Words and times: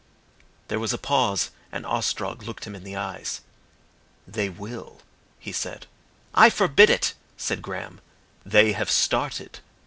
There 0.67 0.79
was 0.79 0.93
a 0.93 0.97
pause 0.97 1.51
and 1.71 1.85
Ostrog 1.85 2.41
looked 2.41 2.65
him 2.65 2.73
in 2.73 2.83
the 2.83 2.95
eyes. 2.95 3.41
"They 4.27 4.49
will," 4.49 5.01
he 5.37 5.51
said. 5.51 5.85
"I 6.33 6.49
forbid 6.49 6.89
it," 6.89 7.13
said 7.37 7.61
Graham. 7.61 8.01
"They 8.43 8.71
have 8.71 8.89
started." 8.89 9.59